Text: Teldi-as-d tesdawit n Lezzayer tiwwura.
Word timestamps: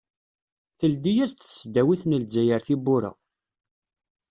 Teldi-as-d 0.79 1.39
tesdawit 1.41 2.01
n 2.05 2.17
Lezzayer 2.23 2.61
tiwwura. 2.67 3.11